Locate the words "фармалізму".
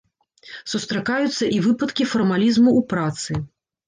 2.13-2.69